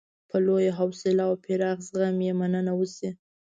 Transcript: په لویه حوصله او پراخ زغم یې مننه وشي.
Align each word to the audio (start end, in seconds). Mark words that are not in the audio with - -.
په 0.29 0.37
لویه 0.45 0.71
حوصله 0.79 1.23
او 1.29 1.33
پراخ 1.43 1.77
زغم 1.89 2.17
یې 2.27 2.33
مننه 2.39 2.73
وشي. 2.75 3.09